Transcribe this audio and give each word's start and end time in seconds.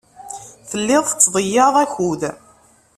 Telliḍ 0.69 1.03
tettḍeyyiɛeḍ 1.07 1.75
akud. 1.83 2.21